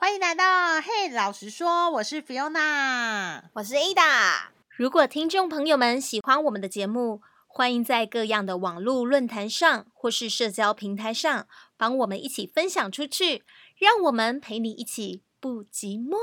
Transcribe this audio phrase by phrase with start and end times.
[0.00, 4.42] 欢迎来到嘿，老实说，我是 Fiona，我是 Ada。
[4.76, 13.42] 如果听众朋友们喜欢我们的节目，欢迎在各样的网络论坛上或是社交平台上，帮我们一起分享出去，
[13.76, 16.16] 让我们陪你一起不寂寞。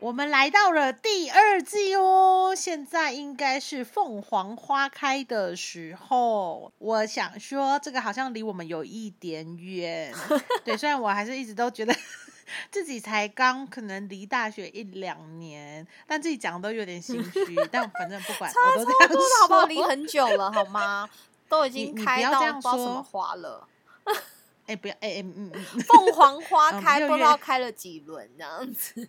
[0.00, 6.72] 我们来到了第二季哦，现在应该是凤凰花开的时候。
[6.78, 10.14] 我想说，这个好像离我们有一点远。
[10.64, 11.92] 对，虽然我还是一直都觉得
[12.70, 17.56] 自己才刚可能离大学一两年，但自己讲的都有点心虚。
[17.72, 19.66] 但反正不管，我都这样说，好不好？
[19.66, 21.10] 离很久了，好吗？
[21.48, 23.66] 都已经开到不知道什么花了。
[24.66, 29.08] 哎，不要，哎哎嗯嗯，凤凰花开不知道开了几轮这样子。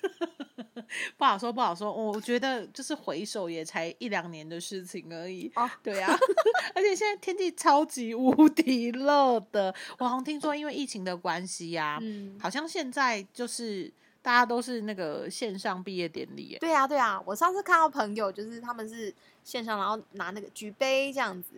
[1.16, 1.92] 不好说，不好说。
[1.92, 5.50] 我觉得就是回首也才一两年的事情而已。
[5.54, 6.12] 哦，对啊，
[6.74, 9.72] 而且现在天气超级无敌热的。
[9.98, 16.56] 我好像听说，因为疫情的关系呀，嗯，好像现在就是大家都是那个线上毕业典礼。
[16.60, 17.22] 对啊，对啊。
[17.24, 21.50] 我上次看到朋友，就是他们是线上，然后拿那个举杯这样子。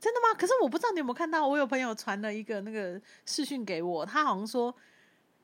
[0.00, 0.34] 真的吗？
[0.38, 4.74] 可是我不知道你有没有看到，我有朋友传了一个那个视讯给我，他好像说。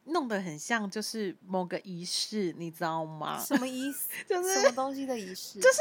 [0.05, 3.39] 弄得很像，就是某个仪式，你知道吗？
[3.43, 4.09] 什么仪式？
[4.29, 5.59] 就是什么东西的仪式？
[5.61, 5.79] 就是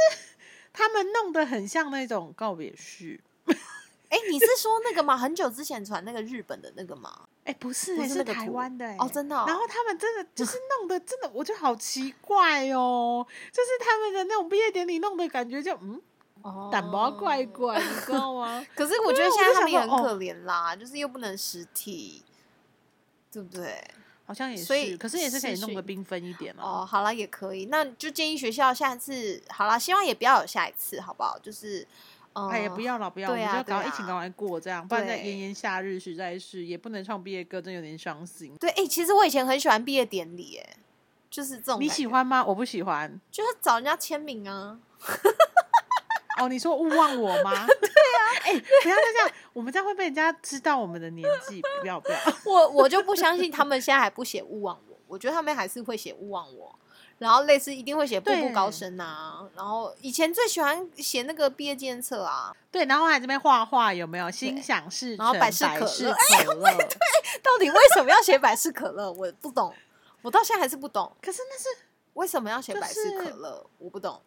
[0.71, 3.19] 他们弄得很像那种告别式。
[4.09, 5.17] 哎，你是说那个吗？
[5.17, 7.27] 很久之前传那个日本的那个吗？
[7.45, 9.35] 哎，不是，是台湾的哦，真的。
[9.47, 13.25] 然后他们真的就是弄得真的，我觉得好奇怪哦。
[13.51, 15.99] 就是他们的那种毕业典礼弄的感觉，就嗯，
[16.71, 18.63] 胆毛怪怪，你知道吗？
[18.75, 22.23] 可是我觉得现在他们也很可怜啦，就是又不能实体，
[23.31, 23.83] 对不对？
[24.25, 26.85] 好像也是，可是也是可以弄个缤纷一点哦。
[26.85, 31.37] 好了，也可以，那就建议学校下次好了，希望也不要有下一次，好不好？
[31.39, 31.85] 就是，
[32.33, 38.55] 哎也不要了，不要，我们就赶快疫情赶快过，这样，不然在炎炎夏日实在是也不能唱毕业歌，真有点伤心。
[38.59, 40.77] 对，哎，其实我以前很喜欢毕业典礼，哎，
[41.29, 41.81] 就是这种。
[41.81, 42.43] 你喜欢吗？
[42.43, 44.79] 我不喜欢，就是找人家签名啊。
[46.37, 47.51] 哦，你说勿忘我吗？
[47.67, 51.61] 对啊，哎，不要再这样，我们这样会被人家知道我们的年纪。
[51.81, 56.73] 不要不要， 我我就不相信他们现在还不写勿忘我，我觉得他们还是会写勿忘我，
[57.19, 64.31] 然后类似一定会写步步高升啊，然后以前最喜欢写那个毕业纪念册啊，对，然后还这边画画有没有？
[64.31, 66.97] 心想事成，百事可乐，哎，对对，
[67.41, 69.11] 到底为什么要写百事可乐？
[69.11, 69.73] 我不懂，
[70.21, 71.15] 我到现在还是不懂。
[71.21, 71.67] 可是那是
[72.13, 73.65] 为什么要写百事可乐？
[73.77, 74.21] 我不懂。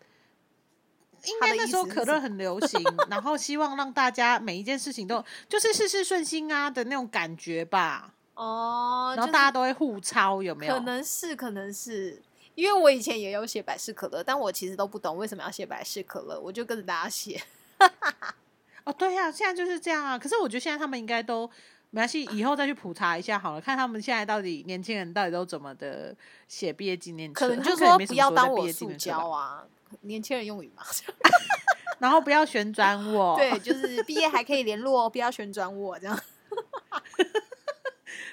[1.27, 8.13] 应该那时候可乐很流行，然后希望让大家每一件事情都就是事事顺心啊的那种感觉吧。
[8.35, 10.75] 哦，然后大家都会互抄，有没有？
[10.75, 12.21] 可能是，可能是，
[12.55, 17.43] 因为我以前也有写百事可乐，但我其实都不懂为什么要写百事可乐，我就跟着大家写。
[18.85, 20.19] 哦，对呀，现在就是这样啊。
[20.19, 21.51] 可是我觉得现在他们应该都
[21.91, 26.15] 没关系，以后再去普查一下好了，看他们现在到底年轻人到底都怎么的
[26.47, 29.65] 写毕业纪念可能就说不要当我塑胶啊。
[30.03, 30.83] 年轻人用语嘛，
[31.99, 36.19] 然后不要旋转我， 对，就是毕业还可以联络哦，不要旋转我这样。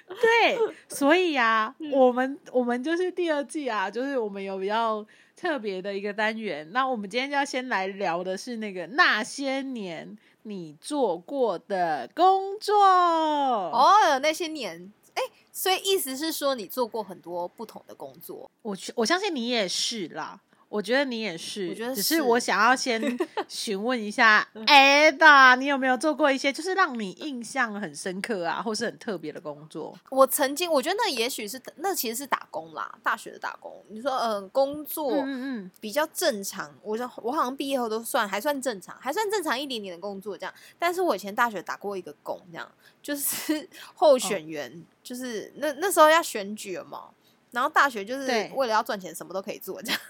[0.08, 5.06] 对，所以啊，我们我们就是第二季啊，就是我们有比较
[5.36, 6.70] 特别的一个单元。
[6.72, 15.22] 那我们今天就要先来聊的是那个那些年你做过的工作哦，那些年，哎，
[15.52, 20.40] 所以意思是说你做过很多不同的工作，我我相信你也是啦。
[20.74, 23.00] 我觉得你也是，我觉得只是我想要先
[23.48, 29.96] 询问一下，Ada，你有没有做过一些就是让你印象很深刻啊，或是很特别的工作？
[30.10, 33.72] 我曾经，我觉得那也许是那其实是打工啦，大学的打工。
[33.90, 36.74] 你说，嗯，工作，嗯嗯，比较正常。
[36.82, 40.52] 我说我好像毕业后都算还算正常，还算正常一点点的工作这样。
[40.80, 42.68] 但是我以前大学打过一个工，这样
[43.00, 47.10] 就是 候选员，就是那那时候要选举了嘛，
[47.52, 50.02] 然后大学就是为了要赚钱，什么都可以做这样。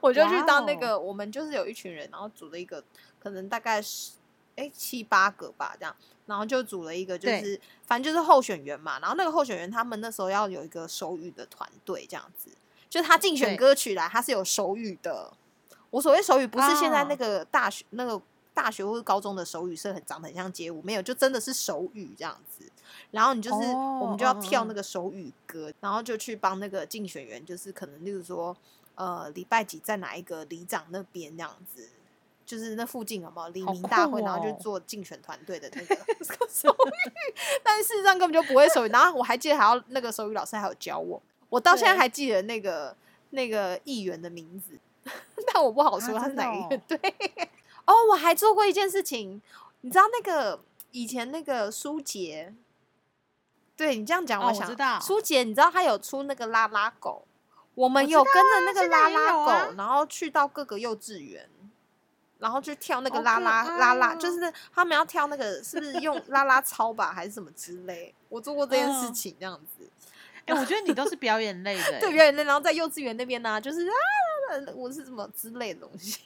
[0.00, 2.82] 我就去当那个，我们就是有一群人，然后组了一个，
[3.18, 4.12] 可能大概是
[4.56, 5.94] 哎七八个吧，这样，
[6.26, 8.98] 然后就组了一个，就是反正就是候选员嘛。
[9.00, 12.50] 然后那个候选员他们那时候要有一个手语的团队，这样子，
[12.88, 15.32] 就他竞选歌曲来，他是有手语的。
[15.90, 18.20] 我所谓手语，不是现在那个大学那个
[18.52, 22.64] 大学或者高中的手语是很长得很像街舞，没有，就真的是手语这样子。
[23.10, 28.56] 然后你就是我们就要跳那个手语歌，然后就去帮那个竞选员，就是可能就是说。
[28.94, 31.88] 呃，礼拜几在哪一个里长那边这样子，
[32.46, 35.96] 就是那附近有没有黎明大会，然后就做竞选团队的那个
[36.48, 38.90] 手语，但事实上根本就不会手语。
[38.90, 42.96] 然后我还记得还要那个手语老师还有教我，我到现在还记得那个
[43.30, 44.78] 那个议员的名字，
[45.52, 46.78] 但我不好说他是哪一个。
[46.78, 46.98] 对，
[47.86, 49.40] 哦，我还做过一件事情，
[49.80, 50.62] 你知道那个
[50.92, 52.54] 以前那个舒杰，
[53.76, 57.26] 对你这样讲，我想知道舒杰，你知道他有出那个拉拉狗，
[57.74, 61.48] 我们有跟着那个拉拉狗，然后去到各个幼稚园。
[62.40, 68.12] 然后去跳那个拉拉拉拉，就是他们要跳那个，是不是用拉拉操吧，还是什么之类？
[68.28, 69.88] 我做过这件事情，这样子。
[70.44, 72.44] 哎，我觉得你都是表演类的， 对表演类。
[72.44, 73.94] 然后在幼稚园那边呢，就是啊，
[74.74, 76.20] 我是什么之类的东西。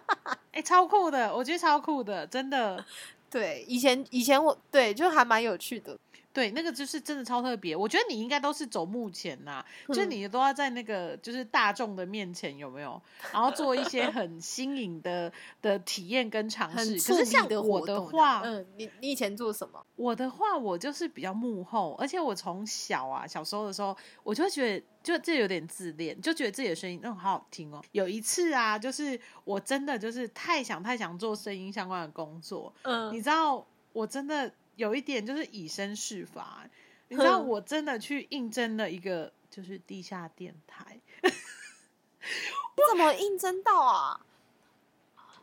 [0.50, 2.84] 哎，超酷的，我觉得超酷的，真的。
[3.28, 5.96] 对，以前以前我对就还蛮有趣的。
[6.32, 7.74] 对，那个就是真的超特别。
[7.74, 13.02] 我觉得你应该都是走幕前呐，就你都要在那个就是大众的面前有没有？
[13.32, 16.94] 然后做一些很新颖的的体验跟尝试。
[17.00, 19.84] 可是像我的话，嗯，你你以前做什么？
[19.96, 27.82] 我的话，我就是比较幕后，而且我从小啊，小时候的时候，我就会觉得，就这有点自恋，就觉得自己的声音嗯好好听哦。
[27.90, 34.52] 有一次啊，就是我真的就是太想太想做声音相关的工作，嗯，你知道，我真的。
[34.80, 36.66] 有一点就是以身试法，
[37.08, 44.18] 你知道，我真的去应征了一个就是地下电台，我怎么应征到啊？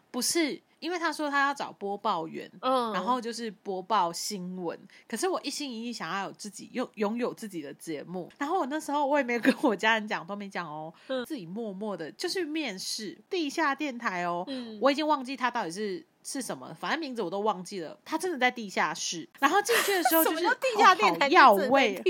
[0.09, 4.79] 不是，因为他说他要找播报员，嗯，然后就是播报新闻。
[5.07, 10.91] 可是我一心一意想要有自己拥拥有自己的节目，然后我那时候我也没有跟我家人讲，都没讲哦，
[11.27, 14.43] 自己默默的就去面试地下电台哦，
[14.81, 16.03] 我已经忘记他到底是。
[16.29, 16.75] 是什么？
[16.77, 17.97] 反正名字我都忘记了。
[18.03, 22.03] 他真的在地下室，然后进去的时候就是地下电台药味。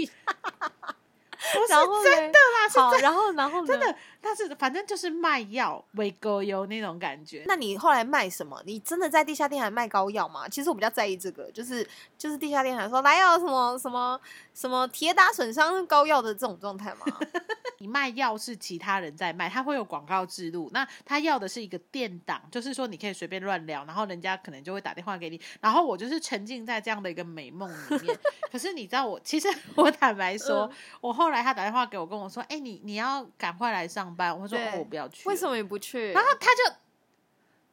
[1.69, 3.95] 然后真的啦，好，然后然后真的，
[4.27, 7.45] 但是反正就是卖药、喂狗油那种感觉。
[7.47, 8.61] 那你后来卖什么？
[8.65, 10.47] 你真的在地下电台卖膏药吗？
[10.49, 11.87] 其实我比较在意这个，就是
[12.17, 14.19] 就是地下电台说来要什么什么
[14.53, 17.05] 什么铁打损伤膏药的这种状态吗？
[17.79, 20.69] 你卖药是其他人在卖，他会有广告制度。
[20.73, 25.39] 那他要的是一个电档，就是说你可以随便乱聊，然后人家可能就会打电话给你。
[25.61, 28.19] 然后我就是沉浸在这样的一个美梦里面。
[28.51, 30.69] 可是你知道我，其实我坦白说，
[30.99, 31.37] 我后来。
[31.47, 36.11] 他打电话给我，跟我说：“哎，你你要赶快来上班。”我说：“我不要去。”为什么你不去？
[36.11, 36.75] 然后他就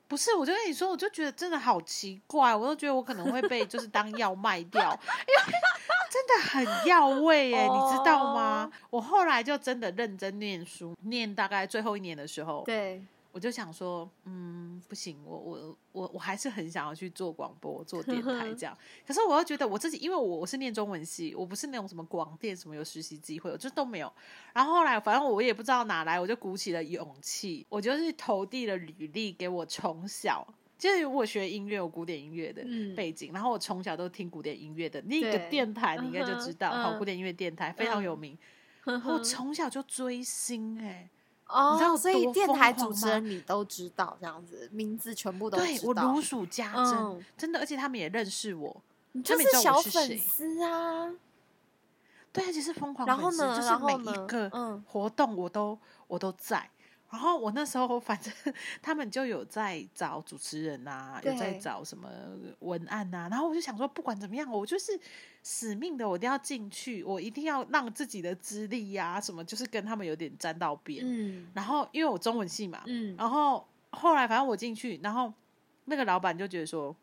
[0.07, 4.93] 不是，我就跟你说，我就觉得真的好奇怪，我都觉得我可能会被就是当药卖掉，
[5.27, 5.59] 因为
[6.11, 8.71] 真的很药味耶，你知道吗？
[8.91, 13.03] 我后来就真的认真念书，念大概最后一年的时候，对。
[13.35, 18.79] 我就想说，嗯，不行，我我我我还是很想要去做广播、做电 台这样。
[19.05, 24.13] 可是我又觉得我自己，因为我我是念中文系，我不是那种什么广电什么有实习机会，我就都没有。
[24.53, 30.47] 然后后来，反正我也不知道哪来，我就鼓起了勇气，我就是投递了履历给我从小
[30.79, 32.63] 就是我学音乐，有古典音乐的
[32.95, 38.39] 背景，然后我从小都听古典音乐的那个电台，你应该就知道，好，古典音乐电台非常有名。
[38.85, 41.11] 我从小就追星，哎。
[41.55, 51.15] 哦，所以电台主持人你都知道，这样子名字全部都对我如数家珍，真的，而且他们也认识我，你就是小粉丝啊。
[52.33, 55.79] 对，而且是疯狂粉丝，就是每一个活动我都
[56.09, 56.69] 我都在。
[57.11, 58.33] 然后我那时候反正
[58.83, 62.09] 他们就有在找主持人啊，有在找什么
[62.59, 63.29] 文案啊。
[63.31, 64.99] 然后我就想说，不管怎么样，我就是
[65.45, 71.05] 死命的，我一定要进去，我一定要让自己的资历呀什么，就是跟他们有点沾到边。
[71.07, 71.47] 嗯。
[71.55, 73.15] 然后因为我中文系嘛，嗯。
[73.17, 75.33] 然后后来反正我进去，然后
[75.85, 76.97] 那个老板就觉得说。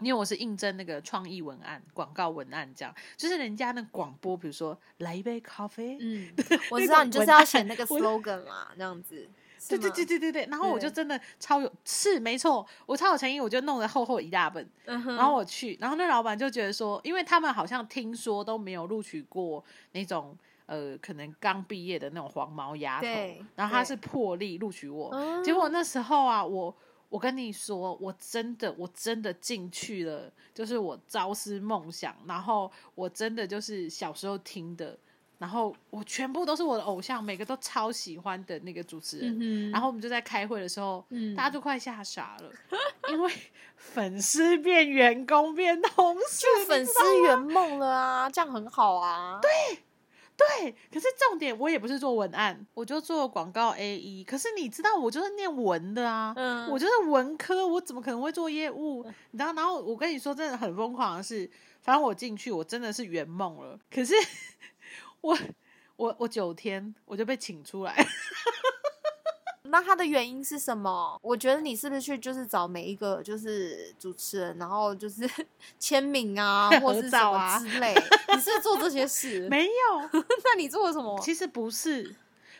[0.00, 6.28] 因为我是应征那个创意文案、广告文案，这样就是人家那广播，比如说来一杯咖啡，嗯，
[6.72, 9.30] 我知道你就是要选那个 slogan 嘛，这样子。
[9.68, 23.06] 对对对对对对，然后我就真的超有是没错，我超有诚意，我就弄了厚厚一大本，然后我去，然后那老板就觉得说，因为他们好像听说都没有录取过那种呃，可能刚毕业的那种黄毛丫头，
[23.54, 26.74] 然后他是破例录取我，结果那时候啊，我。
[27.12, 34.98] 我跟你说，我真的，我真的进去了，就是我朝思梦想，然后我真的就是小时候听的，
[35.42, 39.70] 然后我全部都是我的偶像，每个都超喜欢的那个主持人。
[39.72, 41.04] 然后我们就在开会的时候，
[41.36, 42.50] 大家都快吓傻了，
[43.10, 43.32] 因为
[43.74, 49.40] 粉丝变员工变同事，就粉丝圆梦了啊，这样很好啊。
[49.42, 49.50] 对。
[50.34, 54.24] 对，可是重点我也不是做文案，我就做广告 A E。
[54.24, 56.34] 可是你知道，我就是念文的啊，
[56.70, 59.04] 我就是文科，我怎么可能会做业务？
[59.30, 59.52] 你知道？
[59.52, 61.48] 然后我跟你说，真的很疯狂的是，
[61.82, 63.78] 反正我进去，我真的是圆梦了。
[63.90, 64.14] 可是
[65.22, 65.38] 我
[65.96, 67.96] 我我九天我就被请出来。
[69.64, 71.18] 那他的原因是什么？
[71.22, 75.26] 我觉得你是不是去就是找每一个就是主持人，然后就是
[75.78, 77.94] 签名啊，或是什么之类？
[78.34, 79.48] 你是做这些事？
[79.48, 80.10] 没有。
[80.12, 81.18] 那你做了什么？
[81.22, 82.14] 其实不是，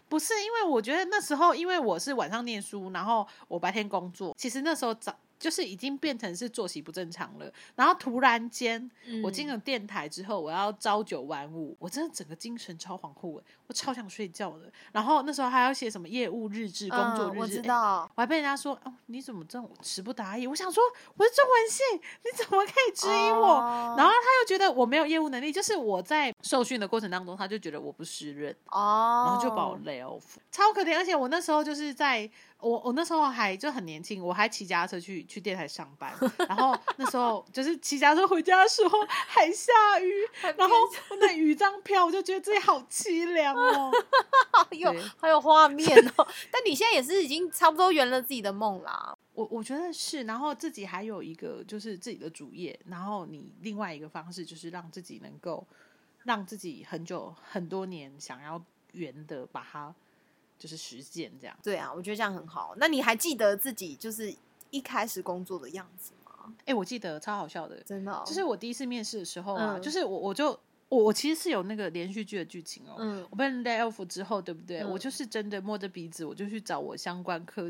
[0.09, 4.35] 不是，因为我觉得那时候因为我是晚上念书，然后我白天工作。
[4.39, 7.53] 其实那时候找就是已经变成是作息不正常了。
[7.75, 8.89] 然后突然间，
[9.25, 14.71] 我进了电台之后，我要朝九晚五，我真的整个精神超恍惚，我超想睡觉的。
[14.93, 20.47] 然后那时候还要写什么业务日志、工作日志，我知道，我还被人家说哦，你怎么这种词不达意？
[20.47, 20.81] 我想说
[21.17, 21.83] 我是中文系，
[22.23, 23.59] 你怎么可以质疑我？
[23.99, 30.23] 然后他又觉得我没有业务能力，就是我在受训的过程当中，他就觉得我不适任哦，然后就把我 lay off，
[30.53, 30.97] 超可怜。
[30.97, 32.31] 而且我那时候就是在。
[32.63, 36.15] 我我那时候还就很年轻，我还骑家车去去电台上班，
[36.49, 40.13] 然后那时候就是骑家车回家的时候还下雨，
[40.57, 40.75] 然后
[41.19, 43.91] 那雨这样飘，我就觉得自己好凄凉哦，
[44.53, 46.27] 好 有好有画面哦。
[46.53, 55.67] 但你现在也是已经差不多圆了自己的梦啦，我我觉得是，然后自己还有一个就是自己的主业，然后你另外一个方式就是让自己能够
[56.23, 59.93] 让自己很久很多年想要圆的把它。
[60.63, 62.73] 就是实践这样，对啊，我觉得这样很好。
[62.77, 64.33] 那你还记得自己就是
[64.71, 66.55] 一开始工作的样子吗？
[66.65, 68.23] 哎，我记得超好笑的，真的。
[68.25, 70.51] 就是我第一次面试的时候啊，就是我我就
[70.89, 72.95] 我我其实是有那个连续剧的剧情哦。
[72.99, 74.85] 嗯，我被 lay off 之后，对不对？
[74.85, 77.69] 我就是真的摸着鼻子，我就去找我相关科。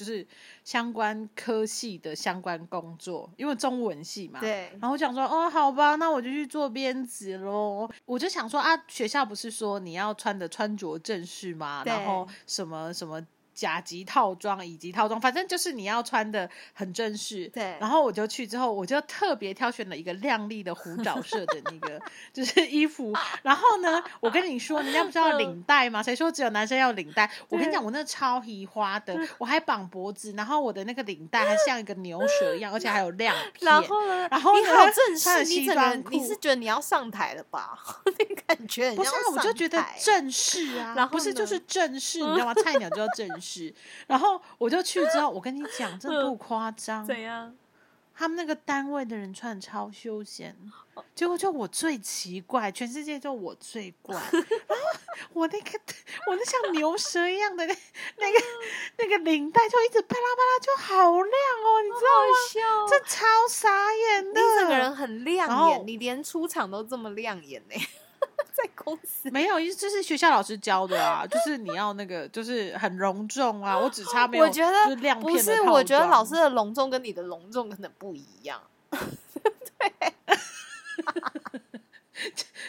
[0.00, 0.26] 就是
[0.64, 4.40] 相关科系的相关工作，因为中文系嘛。
[4.40, 4.70] 对。
[4.80, 7.86] 然后我想说，哦，好吧，那我就去做编辑喽。
[8.06, 11.82] 我就想说啊，学校不是说你要穿的穿着正式吗？
[11.84, 13.20] 然后什么什么。
[13.60, 17.46] 甲级套装、乙级套装，反正就是你要穿的很正式。
[17.48, 22.00] 对，然后我就去之后，我就特别挑选了一个亮丽的虎爪色的那个
[22.32, 23.12] 就是衣服。
[23.42, 26.00] 然后呢，我跟你说，人家不是要领带吗？
[26.02, 27.30] 谁说只有男生要领带？
[27.50, 33.70] 我跟你讲，我那超喜花的，我还绑脖子，然后我的那个领带还像一个牛舌一样， 而且还有亮片。
[33.70, 34.26] 然后呢？
[34.30, 37.78] 然后你好正式，你整个你是觉得你要上台了吧？
[38.06, 39.10] 那感觉不是？
[39.30, 42.54] 我就觉得正式啊，然后不是就是正式，你知道吗？
[42.54, 43.49] 菜鸟就要正式。
[43.50, 43.74] 是，
[44.06, 47.04] 然后我就去之后，我跟你讲，真不夸张。
[47.04, 47.56] 怎样？
[48.14, 50.54] 他们那个单位的人穿超休闲，
[51.14, 54.14] 结果就我最奇怪，全世界就我最怪。
[54.68, 55.00] 然后
[55.32, 55.80] 我那个
[56.26, 57.74] 我那像牛舌一样的那
[58.18, 58.38] 那个
[58.98, 62.86] 那个领带，就一直啪啦啪啦，就好亮哦，你知道吗？
[62.90, 67.74] 这超傻眼的，你整个人很亮眼，你连出场都这么亮眼呢。
[68.62, 73.78] 在公司没有，这是学校老师教的啊，就是你要那个，就是很隆重啊。
[73.78, 78.60] 我只差没有，我觉得亮不是，我觉得老师的隆重跟你的隆重可能不一样。
[78.90, 78.98] 对，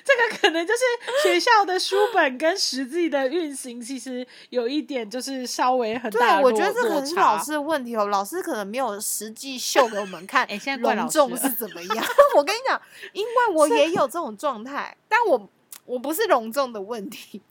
[0.05, 0.81] 这个可能就是
[1.23, 6.37] 学校的书本跟实际的运行，其实有一点就是稍微很大。
[6.37, 8.05] 对，我觉得这可能是老师的问题哦。
[8.05, 12.05] 老师可能没有实际秀给我们看，哎，现在隆重是怎么样？
[12.37, 12.81] 我跟你讲，
[13.11, 15.49] 因为我也有这种状态，但我。
[15.85, 17.41] 我不是隆重的问题，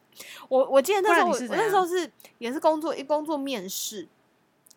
[0.49, 4.09] 我我记得那时候我那时候是也是工作一工作面试，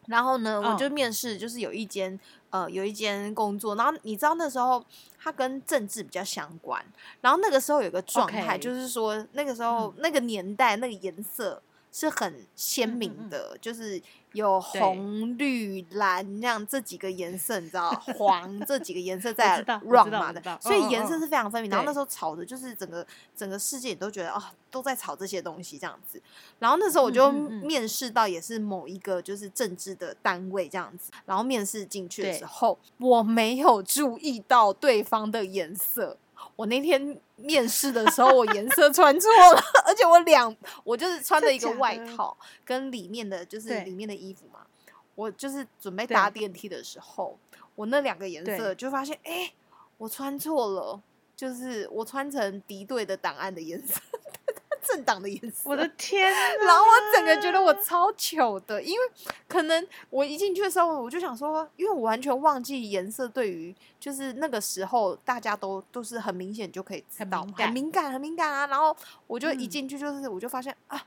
[0.08, 2.20] 然后呢，我就面试就是有一间
[2.50, 4.84] 呃有一间工作，然后你知道那时候
[5.18, 6.84] 它跟政治比较相关，
[7.22, 11.62] 然后那个时候有个状态就是说那个时候那个年代那个颜色
[11.94, 14.02] 是很鲜明的，就是。
[14.34, 21.70] 有红、绿、蓝那样这几个颜色，你知道 黄这几个颜色在 run 嘛的，所以颜色是非常分明。
[21.70, 26.20] 然后那时候炒的就是整个整个世界都觉得啊，都在炒这些东西这样子。
[26.58, 31.12] 然后那时候我就面试到也是某一个就是政治的单位这样子。
[31.28, 36.18] 然后面试进去的时候，我没有注意到对方的颜色。
[36.56, 44.62] 我那天面试的时候，我颜色穿错了， 而且我两我就是穿了一个外套，跟里面的就是里面的衣服嘛。
[45.16, 47.38] 我就是准备搭电梯的时候，
[47.76, 49.52] 我那两个颜色就发现，哎，
[49.98, 51.00] 我穿错了，
[51.36, 54.02] 就是我穿成敌对的档案的颜色。
[54.84, 56.32] 政党的颜色，我的天！
[56.62, 59.06] 然后我整个觉得我超糗的，因为
[59.48, 68.68] 可能我一进去的时候，我就想说，因为我完全忘记颜色对于就是那个时候大家都都是很明显就可以知道，很敏感，很敏感啊。
[68.68, 68.96] 然后
[69.28, 71.02] 我就一进去就是，我就发现啊。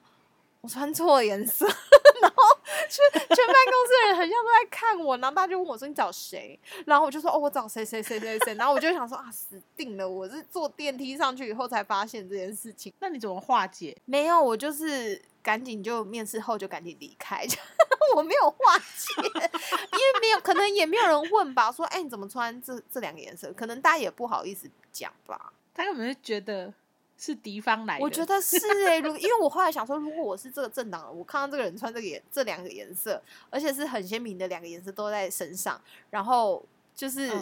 [0.66, 1.64] 我穿错颜色，
[2.20, 2.58] 然后
[2.90, 10.08] 全全办公室的人很像都在看我，然后大家就问我说：“你找谁？”然后我就说：“哦，我找谁谁谁谁谁。”然后我就想说：“啊，死定了！
[10.08, 13.96] 我是坐电梯上去以后才发现这件事情。”那你怎么化解？
[14.06, 17.46] 没有，我就是赶紧就面试后就赶紧离开，
[18.16, 21.70] 我没有化解，因为没有可能也没有人问吧？
[21.70, 25.52] 说：“哎，你怎么穿这这两个颜色？”可能大家也不好意思讲吧？
[25.72, 26.74] 他可能觉得。
[27.18, 28.56] 是敌方来的，我觉得是。
[28.86, 35.80] 哎，如 因为我后来想说，如果我是这个政党，我看到这个人穿这个颜这两个颜色，而且是很鲜明的两个颜色都在身上，
[36.10, 37.32] 然后就是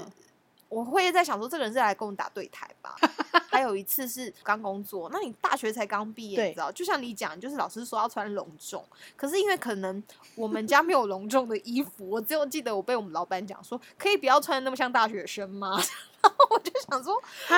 [0.75, 2.97] 我会在想说，这个人是来跟我打对台吧？
[3.49, 6.73] 还有一次是刚工作，那你大学才刚毕业，你知道？
[6.73, 8.85] 就像你讲，就是老师说要穿隆重，
[9.17, 10.03] 可是因为可能
[10.35, 15.81] 我们家没有隆重的衣服，我只有记得我被我们老板讲说，可以不要穿的那么像大学生吗？
[16.21, 17.57] 然后我就想说啊，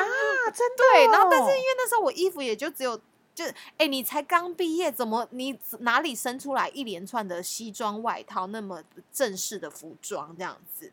[0.52, 3.00] 真的对，然后但是因为那时候我衣服也就只有。
[3.36, 3.44] 就
[3.76, 8.82] 哎，你才刚毕业，怎么你哪里生出来一连串的西装外套那么
[9.12, 10.90] 正式的服装这样子？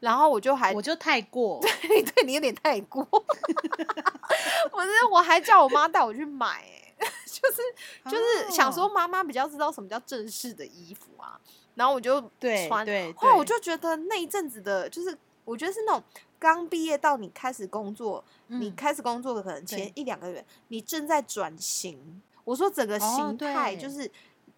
[0.00, 3.06] 然后我就还我就太过，对 对，你有点太过。
[4.72, 6.64] 我是我还叫我妈带我去买，
[6.98, 7.62] 哎， 就是
[8.10, 11.40] 就是想说妈妈比较知道什么叫正式的衣服啊。
[11.74, 12.20] 然后我就
[12.68, 16.02] 穿，对，后来我就觉得那一阵子的，就是我觉得是那种。
[16.38, 22.20] 刚毕业到你开始工作，你开始工作的可能前一两个月，你正在转型。
[22.44, 24.08] 我说整个形态就是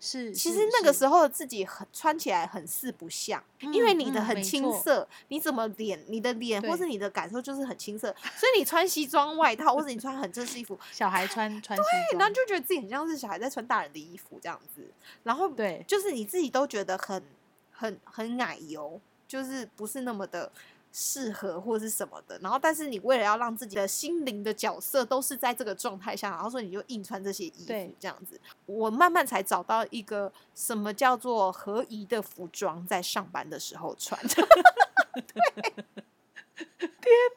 [0.01, 14.83] 是，其实那个时候自己很穿起来很四不像，因为你的很青涩，你怎么脸，你的脸或是你的感受就是很青涩，所以你穿西装外套或者你穿很正式衣服， 小孩穿穿对，然后就觉得自己很像是小孩在穿大人的衣服这样子，
[15.25, 17.23] 然后对，就是你自己都觉得很
[17.73, 20.53] 很很奶油，就是不是那么的。
[20.93, 34.21] 适合或者是什么的，然后但是你为了要让自己的心灵的角色都是在这个状态下，然后说你就硬穿这些衣服这样子，我慢慢才找到一个什么叫做合宜的服装，在上班的时候穿。
[34.27, 34.47] 天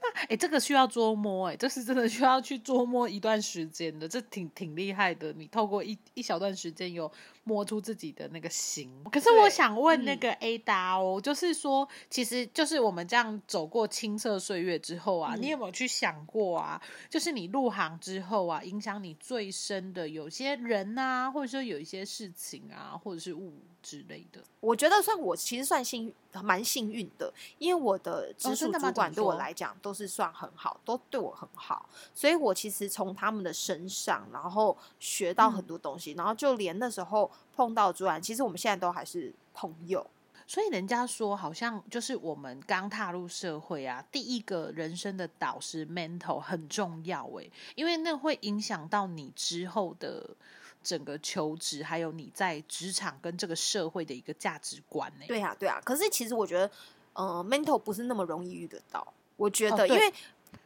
[0.02, 5.32] 呐，哎，这个需要捉摸，哎，这是真的需要去捉摸一段时间的，这挺挺厉害的。
[5.34, 7.12] 你透过一一小段时间有
[7.44, 8.90] 摸出自己的那个型。
[9.12, 16.82] 可是我想问那个 A 达哦，就是说，其实就是我们这样走过青涩岁月之后啊，你有没有去想过啊？
[17.10, 24.42] 就是你入行之后啊，影响你最深的有些人啊，或者说有一些事情啊，或者是物之类的。
[24.60, 26.14] 我觉得算我其实算幸
[26.44, 40.06] 蛮幸运的，因为我的直属主管对我来讲都是算很好，都对我很好，所以我其实从他们的身上，然后学到很多东西，然后就连那时候碰到主管，其实我们现在都还是朋友。
[40.48, 50.36] 所以人家说，好像就是我们刚踏入社会啊，第一个人生的导师 mental 很重要诶，因为那会影响到你之后的。
[50.84, 55.26] 整个求职，还有你在职场跟这个社会的一个价值观呢？
[55.28, 55.80] 对啊，对啊。
[55.86, 56.72] 可是其实我觉得，
[57.14, 59.14] 呃，mental 不是那么容易遇得到。
[59.42, 60.14] 我觉得，因为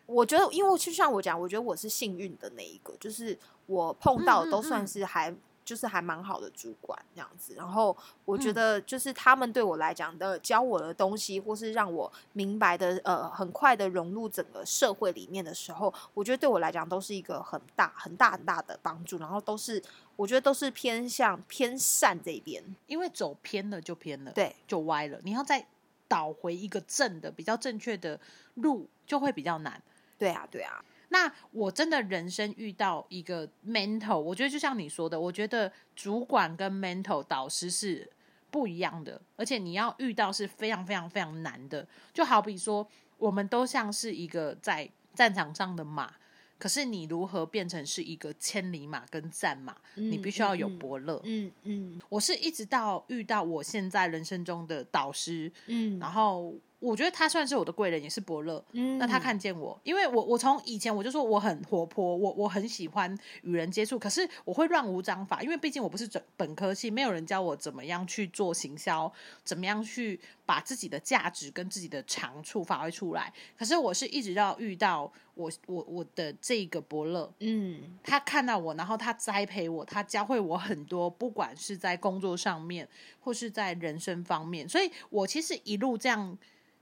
[0.06, 5.36] 我觉得，因为就像我讲，我觉得我是幸运的那一个，就是我碰到都算是还。
[5.66, 19.18] 就是还蛮好的主管这样子，然后我觉得就是他们对我来讲的教我的东西，或是让我明白的，呃，很快的融入整个社会里面的时候，我觉得对我来讲都是一个很大、很大、很大的帮助。
[19.18, 19.82] 然后都是
[20.16, 25.20] 我觉得都是偏向偏善这边，因为走偏了就偏了，对，就歪了。
[25.24, 25.66] 你要再
[26.08, 28.20] 倒回一个正的、比较正确的
[28.56, 29.82] 路，就会比较难。
[30.18, 30.84] 对啊，对啊。
[31.10, 38.10] 那我真的人生遇到一个 mental，我觉得就像你说的，我觉得主管跟 mental 导师是
[38.50, 41.88] 不一样的，而且你要遇到是非常非常非常难的。
[42.14, 42.86] 就好比说，
[43.18, 46.12] 我们都像是一个在战场上的马，
[46.58, 49.76] 可是你如何变成是一个千里马跟战马？
[49.96, 51.22] 你必须要有伯乐。
[51.24, 56.54] 嗯嗯，我是一直到遇到我现在人生中的导师，嗯，然后。
[56.86, 58.64] 我觉得他算是我的贵人，也是伯乐。
[58.74, 69.12] 嗯，那他看见我，因为我我从以前我就说我很活泼，我我很喜欢与人接触，可是我会乱无章法，因为毕竟我不是本本科系，没有人教我怎么样去做行销，
[69.44, 73.34] 怎么样去把自己的价值跟自己的长处发挥出来。
[73.58, 82.88] 可是我是一直要遇到我我我的这个伯乐，嗯，他看到我，然后他栽培我，他教会我很多，不管是在工作上面
[83.20, 86.38] 或是在人生方面，所以我其实一路这样。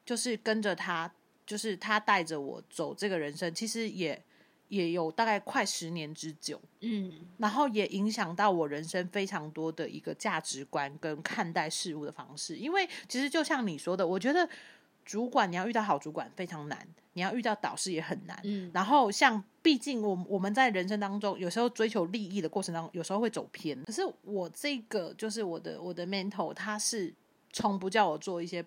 [0.06, 1.12] 就是跟着他，
[1.46, 4.22] 就是他带着我走这个人生，其实也
[4.68, 12.58] 也有大概快十年之久，嗯，然后也影响到我人生非常多的一个价值观跟看待事物的方式。
[12.58, 14.50] 因为其实就像你说的，我觉得
[15.06, 18.40] 主管你要遇到好主管非常难，你要遇到导师也很难。
[18.44, 23.82] 嗯，然后像毕竟我我们在人生当中有时候追求利益的过程当中，有时候会走偏。
[23.84, 27.14] 可是我这个就是我的我的 mentor，他是
[27.52, 28.66] 从不叫我做一些。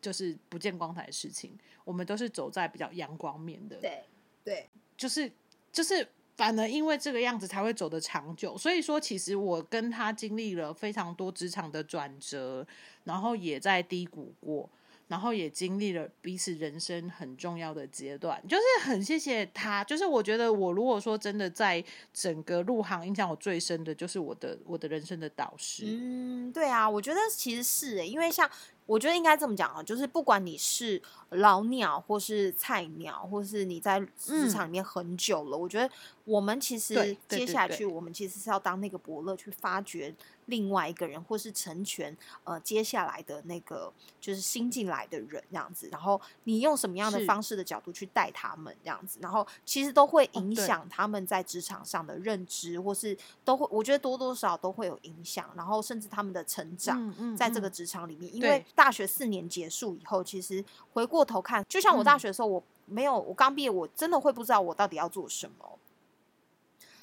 [0.00, 3.76] 就是不见光彩的事情，我们都是走在比较阳光面的。
[3.76, 4.04] 对
[4.44, 5.30] 对，就是
[5.72, 6.06] 就是，
[6.36, 8.56] 反而因为这个样子才会走得长久。
[8.56, 12.66] 所以说，其实我跟他经历了非常多职场的转折，
[13.04, 14.68] 然后也在低谷过。
[15.08, 19.82] 然后也经历了彼此人生很重要的阶段，就是很谢谢他。
[19.84, 21.82] 就是我觉得我如果说真的在
[22.12, 25.84] 整个入行印象我最深的，就是我的我的人生的导师。
[25.86, 28.46] 嗯，对啊，我觉得其实是诶，因为像
[28.88, 35.88] 我觉得应该这么讲啊，就是不管你是老鸟或是菜鸟，或是你在职场里面很久了，我觉得
[36.24, 40.14] 我们其实接下去，我们其实是要当那个伯乐，去发掘
[40.46, 45.86] 另外一个人，或是成全呃接下来的那个就是新进来的人这样子。
[45.92, 55.46] 然后你用什么样的方式的角度去带他们这样子，然后其实都会影响他们在职场上的认知，或是都会，我觉得多多少少都会有影响。
[55.54, 65.78] 然后甚至他们的成长，在这个职场里面，因为大学四年结束以后，其实回过头看，就像我大学的时候，我没有，我刚毕业，我真的会不知道我到底要做什么，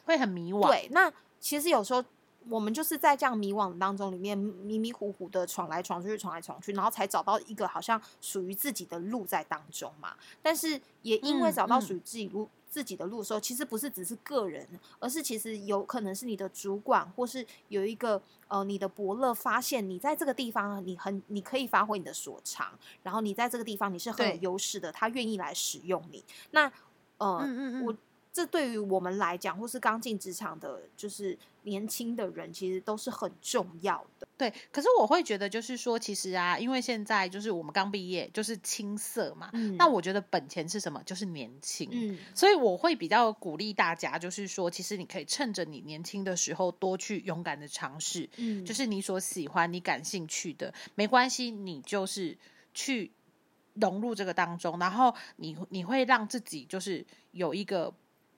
[0.05, 0.69] 会很迷惘。
[0.69, 2.01] 对，那其实有时候
[2.49, 10.15] 我们就是在这样迷惘当中，里面迷迷糊糊的闯来闯去，闯来闯去，然后才找到一个好像属于自己的路在当中嘛。
[10.41, 12.49] 但是也因为找到属于自己路。
[12.67, 14.67] 自己的路的时候，其实不是只是个人，
[14.99, 26.21] 而是其实有可能是你的主管，或是有一个呃你的伯乐发现你在这个地方，你很你可以发挥你的所长，然后你在这个地方你是很有优势的，他愿意来使用你。
[26.51, 26.69] 那
[27.17, 27.47] 呃，
[27.85, 27.95] 我。
[28.35, 34.27] 这对于我们来讲，或是刚进职场的，就是年轻的人，其实都是很重要的。
[34.35, 39.49] 对，可是我会觉得，就是说，其实啊，因为现在就是我们刚毕业，就是青涩嘛。
[39.53, 39.77] 嗯。
[39.77, 41.01] 那我觉得本钱是什么？
[41.05, 41.87] 就是年轻。
[41.93, 42.19] 嗯。
[42.35, 48.29] 所以我会比较鼓励大家，就是说，其实你可以趁着你年轻的时候，多去勇敢的尝试。
[48.35, 48.65] 嗯。
[48.65, 52.37] 就是你所喜欢、你感兴趣的，没关系，你就是
[52.73, 53.13] 去
[53.75, 57.93] 融入这个当中，然后你你会让自己就是有一个。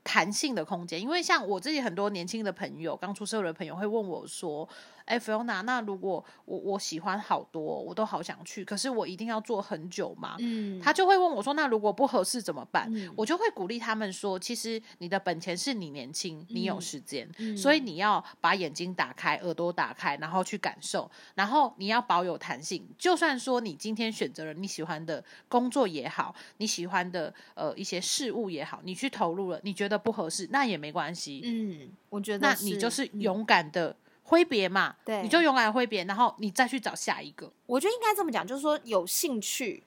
[0.08, 4.67] 弹性的空间，因为像我自己很多年轻的朋友，刚出社会的朋友会问我说。
[5.08, 10.36] 哎，Fiona，那如果我我喜欢好多，我都好想去，可是我一定要做很久吗？
[10.39, 12.91] 嗯，他就会问我说，那如果不合适怎么办？
[13.15, 22.86] 我就会鼓励他们说，其实你的本钱是你年轻，你有时间，所以你要把眼睛打开，耳朵打开，然后去感受，然后你要保有弹性。
[22.98, 31.42] 就算说你今天选择了你喜欢的工作也好，你喜欢的呃一些事物也好，你去投入了，你觉得不合适，那也没关系。
[31.44, 33.96] 嗯，我觉得那你就是勇敢的。
[34.30, 37.50] 挥别嘛，对，你就勇敢挥别，然后你再去找下一个。
[37.66, 39.82] 我觉得应该这么讲，就是说有兴趣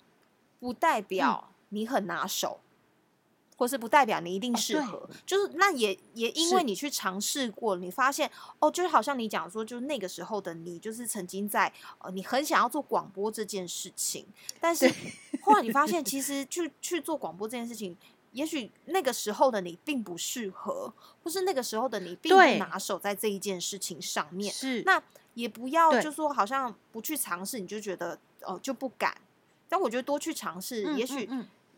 [0.59, 2.59] 不代表你很拿手，
[3.59, 5.07] 或是不代表你一定适合。
[5.27, 14.25] 就是那也也因为你去尝试过，你发现哦，就是好像你讲说，就是那个时候的你，就是曾经在呃，你很想要做广播这件事情，
[14.59, 14.91] 但是
[15.43, 17.95] 后来你发现，其实去去做广播这件事情。
[18.33, 24.53] 也许那个时候的你并不适合，或是那个时候的你并不拿手在这一件事情上面。
[24.53, 25.03] 是，那
[25.35, 29.17] 也不要就说好像不去尝试，你就觉得哦就不敢。
[29.69, 31.29] 但我觉得多去尝试，也许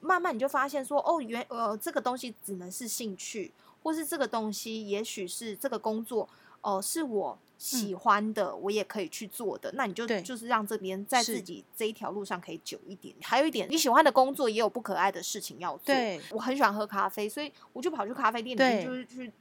[0.00, 6.28] 慢慢你就发现说哦，原呃这个东西只能是兴趣，或是这个东西也许是这个工作
[6.60, 7.38] 哦是我。
[7.62, 13.14] 喜欢的我也可以去做的，那你就就是让这边在自己这一条路上可以久一点。
[13.22, 15.94] 还有一点，你喜欢的工作也有不可爱的事情要做。
[16.30, 19.32] 我很喜欢喝咖啡，所以我就跑去咖啡店里面，就是去。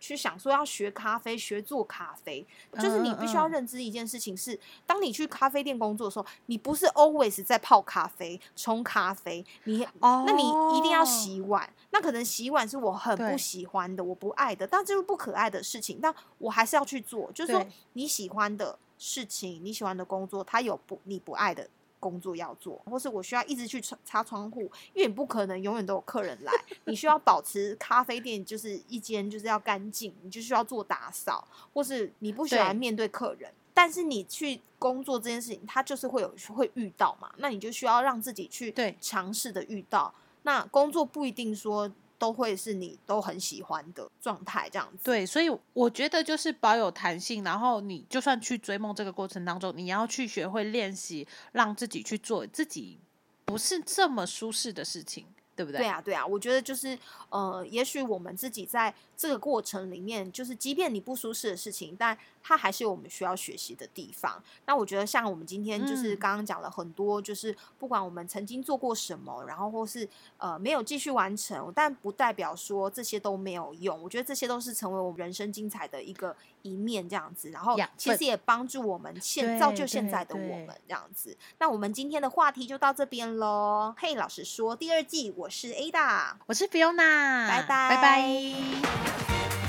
[0.00, 2.44] 去想说要学咖啡，学做咖啡，
[2.80, 10.42] 就是你必须要认知一件事情是，当你去咖啡店工作的时候，你不是 always 在泡咖啡、冲咖啡，你，那你
[10.76, 21.68] 一定要洗碗，那可能洗碗是我很不喜欢的，我不爱的，但这是不可爱的事情，但我还是要去做，就是说你喜欢的事情，你喜欢的工作，它有不你不爱的。
[22.00, 24.62] 工作要做，或是我需要一直去擦擦窗户，
[24.94, 26.52] 因为你不可能永远都有客人来，
[26.86, 41.90] 你需要保持咖啡店就是一间就是要干净，你就需要做打扫，或是你不喜欢面对客人，但是你去工作这件事情，它就是会有会遇到嘛，那你就需要让自己去尝试的遇到，那工作不一定说。
[42.20, 44.98] 都会是你都很喜欢的状态，这样子。
[45.02, 52.98] 对，所以我觉得就是保有弹性，然后你就算去追梦这个过程当中，你要去学会练习，让自己去做自己
[53.46, 55.24] 不是这么舒适的事情。
[55.56, 55.78] 对不对？
[55.80, 64.42] 对啊，对啊，我觉得就是呃，也许我们自己在这个过程里面，就是即便你不舒适的事情，但它还是有我们需要学习的地方。
[64.64, 70.08] 那我觉得像我们今天就是刚刚讲了很多，就是不管我们曾经做过什么，然后或是
[70.38, 74.02] 呃没有继续完成，但不代表说这些都没有用。
[74.02, 77.50] 我觉得这些都是成为我们人生精彩的一个一面，这样子。
[77.50, 81.36] 然后其实也帮助我们现造就现在的我们这样子。
[81.58, 83.94] 那我们今天的话题就到这边喽。
[83.96, 85.48] 嘿，老实说，第二季我。
[85.60, 89.59] 是 Ada，我是 Fiona，拜拜拜拜。